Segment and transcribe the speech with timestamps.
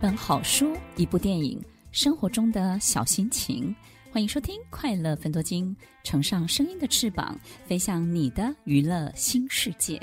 [0.00, 3.74] 本好书，一部电影，生活中的小心情。
[4.12, 7.36] 欢迎收听《快乐分多金》，乘上声音的翅膀，
[7.66, 10.00] 飞向你的娱乐新世界。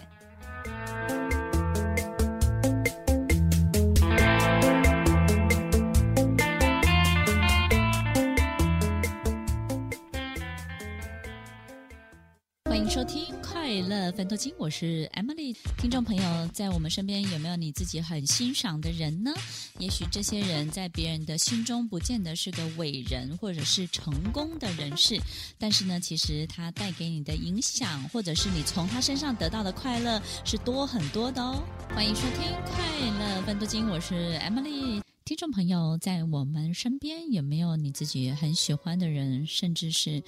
[12.75, 15.55] 欢迎收听快乐分多金，我是 Emily。
[15.77, 19.33] 听众朋友，在我们身边有没有你自己很欣赏的人呢？
[19.79, 25.17] 也许这些人在别人的心中不见得是个伟人，或者是成功的人士，
[25.57, 31.63] 但是呢，其实他带给你的影响，或者是你从他身上得到的快乐，是多很多的哦。
[31.95, 32.83] 欢迎收听快
[33.17, 35.01] 乐分多金，我是 Emily。
[35.23, 40.21] 听众朋友，在我们身边有没有你自己很喜欢的人，甚至是？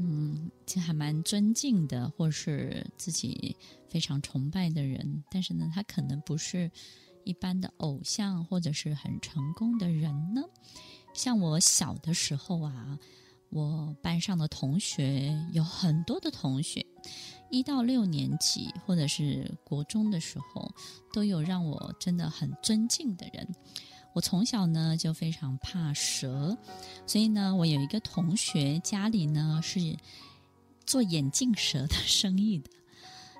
[0.00, 3.56] 嗯，其实还蛮尊敬的，或是自己
[3.88, 6.70] 非常崇拜的人，但是呢，他可能不是
[7.24, 10.42] 一般的偶像，或者是很成功的人呢。
[11.14, 12.98] 像我小的时候啊，
[13.50, 16.86] 我班上的同学有很多的同学，
[17.50, 20.72] 一到六年级或者是国中的时候，
[21.12, 23.48] 都有让我真的很尊敬的人。
[24.14, 26.56] 我从小呢就非常怕蛇，
[27.06, 29.96] 所以呢，我有一个同学家里呢是
[30.84, 32.70] 做眼镜蛇的 生意的，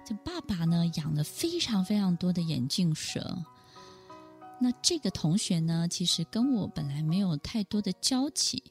[0.07, 3.43] 就爸爸呢养了非常非常多的眼镜蛇。
[4.61, 8.63] 那这个同学呢，其实跟我本来没有太多的交集，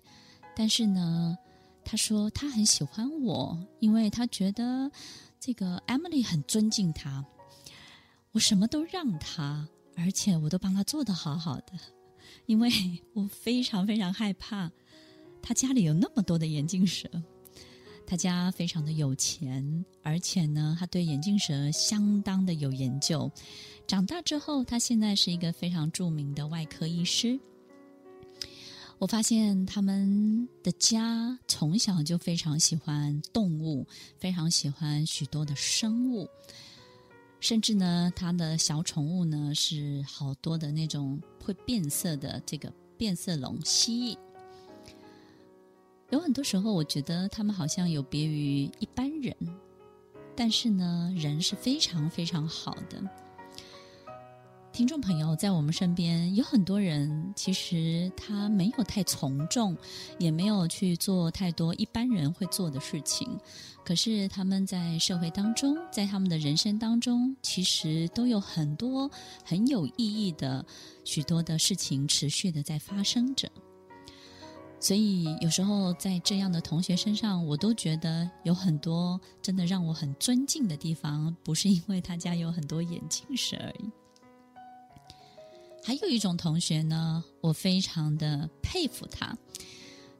[0.55, 1.37] 但是呢，
[1.83, 4.91] 他说他很喜欢我，因为他觉得
[5.39, 7.25] 这个 Emily 很尊敬他，
[8.31, 9.67] 我什么都让他。
[9.97, 11.73] 而且我都帮他做得好好的，
[12.45, 12.69] 因为
[13.13, 14.71] 我非常非常害怕
[15.41, 17.09] 他家里有那么多的眼镜蛇。
[18.09, 23.29] 他家非常的有钱，而且呢，他对眼镜蛇相当的有研究。
[23.85, 27.37] 长大之后，他现在是一个非常著名的外科医师。
[28.97, 33.85] 我发现他们的家从小就非常喜欢动物，
[34.17, 36.29] 非常喜欢许多的生物。
[37.39, 44.17] 甚至呢，他的小宠物呢是好多的那种会变色的这个变色龙蜥蜴。
[46.09, 49.35] 有很多时候，我觉得他们好像有别于一般人，
[50.35, 53.01] 但是呢，人是非常非常好的。
[54.77, 59.75] 听众朋友，在我们身边有很多人，其实他没有太从众，
[60.19, 63.27] 也没有去做太多一般人会做的事情。
[63.83, 69.09] 可是他们在社会当中，在他们的人生当中，其实都有很多
[69.43, 70.63] 很有意义的
[71.03, 73.49] 许多的事情持续的在发生着。
[74.79, 83.89] 所以有时候在这样的同学身上，我都觉得有很多真的让我很尊敬的地方，不是因为他家有很多眼镜蛇而已。
[85.87, 89.37] 还有一种同学呢，我非常的佩服他。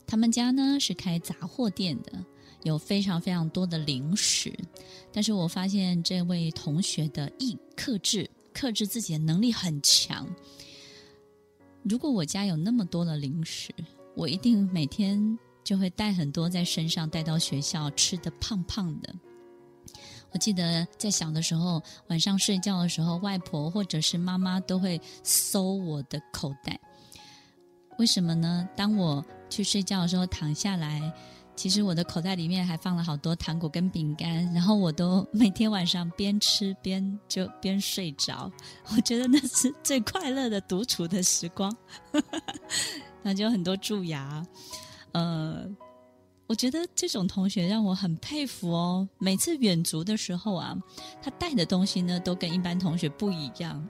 [0.06, 2.24] 他们家呢是开杂货店的，
[2.64, 4.58] 有非常非常多的零食。
[5.12, 10.26] 但是我发现这位同学的易克制，克制自己的能力很强。
[11.84, 13.76] 如果我家有那么多的零食，
[14.16, 19.14] 我一定每天就会带很多在身上，带到学校，吃的胖胖的。
[20.32, 26.80] 我记得在小的时候，晚上睡觉的时候，外婆或者是妈妈都会搜我的口袋。
[27.98, 28.68] 为什么呢？
[28.76, 31.12] 当我去睡觉的时候躺下来，
[31.56, 38.52] 其实我的口袋里面还放了好多糖果跟饼干，然后我都每天晚上边吃边就边睡着。
[38.96, 41.76] 我觉得那是最快乐的独处的时光，
[43.24, 44.46] 那就很多蛀牙，
[45.14, 45.68] 呃。
[46.48, 49.08] 我觉得这种同学让我很佩服哦。
[49.18, 50.76] 每次远足的时候啊，
[51.22, 53.88] 他带的东西呢都跟一般同学不一样。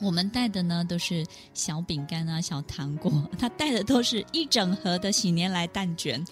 [0.00, 6.24] 我们带的呢都是小饼干啊、小糖果， 他带的都是一整盒的喜年来蛋卷。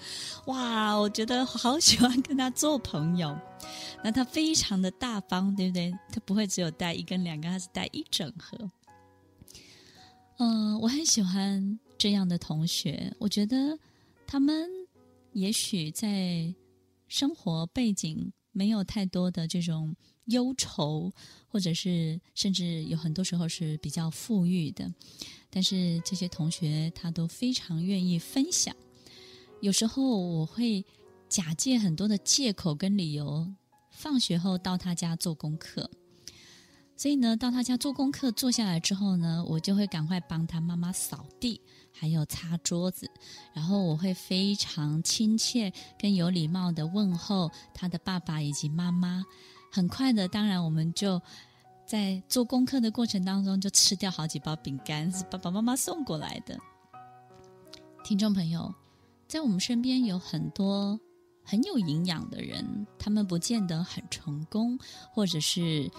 [0.44, 3.36] 哇，我觉得好喜欢跟他做朋友。
[4.04, 5.90] 那他非常的大方，对不对？
[6.12, 8.70] 他不会只有带一根两根，他是带一整盒。
[10.38, 13.10] 嗯、我很喜欢这样的同学。
[13.18, 13.78] 我觉得
[14.26, 14.68] 他们。
[15.36, 16.54] 也许在
[17.08, 19.94] 生活背景没有太多的这种
[20.24, 21.12] 忧愁，
[21.46, 24.90] 或者是甚至有很多时候是比较富裕的，
[25.50, 28.74] 但是这些同学他都非常愿意分享。
[29.60, 30.82] 有时候我会
[31.28, 33.46] 假借很多的借口跟理由，
[33.90, 35.90] 放学后到他家做功课。
[36.96, 41.60] 所以呢，到他家做功课，坐下来之后呢，我就会赶快帮他妈妈扫地，
[41.92, 43.10] 还有擦桌子，
[43.52, 49.22] 然后我会非常亲切跟有礼貌的问候他的爸爸以及妈妈。
[49.70, 51.20] 很快的，当然我们就
[51.84, 56.58] 在做功课的过程当中就吃掉好几包饼干，是爸爸妈妈送过来的。
[58.02, 58.74] 听众朋友，
[59.28, 60.98] 在我们身边有很多
[61.44, 64.78] 很有营养的人，他们不见得很成功，
[65.12, 65.90] 或者是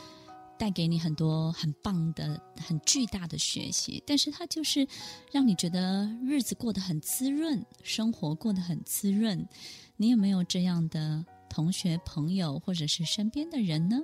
[0.57, 4.87] 带给你很多很棒的、很巨大的学习，但是他就是
[5.31, 9.47] 让你觉得日子过得很滋润，生活过得很滋润。
[9.95, 13.97] 你有没有这样的同学、朋友，或者是身边的人呢？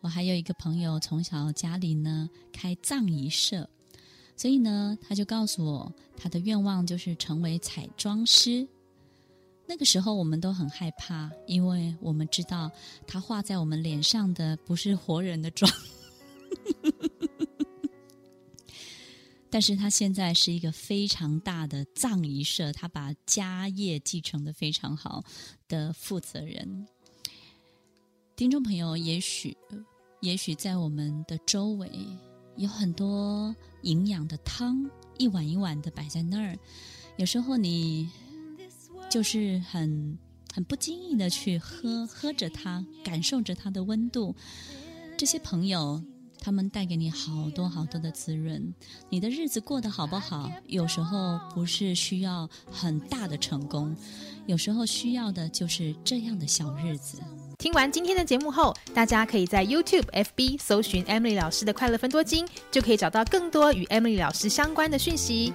[0.00, 3.68] 我还有一个朋友，从小家里呢开葬仪社，
[4.36, 8.68] 所以呢，他就告诉我，他的愿望就是成为彩妆师。
[9.68, 12.70] 那个时候我们都很害怕，因为我们知道
[13.06, 15.70] 他画在我们脸上的不是活人的妆。
[19.50, 25.24] 但是他现在是一个非常大的葬仪社，他把家业继承得非常好
[25.66, 26.86] 的负责人。
[28.34, 29.56] 听众朋友，也许。
[30.20, 31.90] 也许在我们的周围
[32.56, 36.58] 有很多营养的汤，一碗一碗的摆在那儿。
[37.16, 38.10] 有时候你
[39.16, 40.18] 就是很
[40.52, 44.36] 很不经意的去喝，喝着它，感受着它的温度。
[45.16, 46.02] 这些朋友，
[46.38, 48.74] 他们带给你好多好多的滋润。
[49.08, 50.52] 你的日子过得好不好？
[50.66, 53.96] 有时候不是需要很大的成功，
[54.44, 57.18] 有时候需要的就是这样的小日子。
[57.56, 65.54] 听完今天的节目后，大家可以在 YouTube、FB 搜寻 Emily 老师的快乐分多金，就可以找到更多与 Emily 老师相关的讯息。